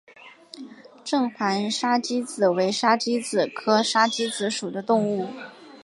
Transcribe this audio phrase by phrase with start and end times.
[1.05, 5.27] 正环沙鸡子为沙鸡子科沙子鸡属的动物。